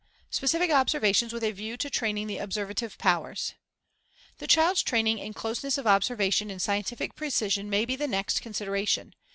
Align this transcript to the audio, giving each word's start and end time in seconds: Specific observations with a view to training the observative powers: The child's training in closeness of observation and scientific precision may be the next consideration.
Specific 0.31 0.71
observations 0.71 1.31
with 1.31 1.43
a 1.43 1.51
view 1.51 1.77
to 1.77 1.87
training 1.87 2.25
the 2.25 2.39
observative 2.39 2.97
powers: 2.97 3.53
The 4.39 4.47
child's 4.47 4.81
training 4.81 5.19
in 5.19 5.31
closeness 5.35 5.77
of 5.77 5.85
observation 5.85 6.49
and 6.49 6.59
scientific 6.59 7.13
precision 7.15 7.69
may 7.69 7.85
be 7.85 7.95
the 7.95 8.07
next 8.07 8.41
consideration. 8.41 9.13